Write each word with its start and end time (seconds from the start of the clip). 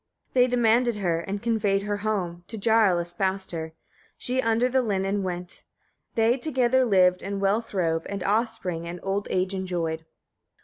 37. 0.33 0.33
They 0.33 0.49
demanded 0.55 0.95
her, 0.95 1.19
and 1.19 1.43
conveyed 1.43 1.83
her 1.83 1.97
home, 1.97 2.43
to 2.47 2.57
Jarl 2.57 2.97
espoused 2.97 3.51
her; 3.51 3.73
she 4.17 4.41
under 4.41 4.67
the 4.67 4.81
linen 4.81 5.21
went. 5.21 5.63
They 6.15 6.37
together 6.39 6.83
lived, 6.83 7.21
and 7.21 7.39
well 7.39 7.61
throve, 7.61 8.07
had 8.07 8.23
offspring, 8.23 8.87
and 8.87 8.99
old 9.03 9.27
age 9.29 9.53
enjoyed. 9.53 10.07